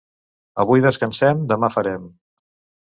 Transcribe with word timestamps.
Avui 0.63 0.83
descansem, 0.85 1.45
demà 1.55 1.73
farem. 1.79 2.11